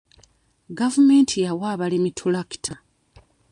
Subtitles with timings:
[0.79, 2.73] Gavumenti yawa abalimi ttulakita.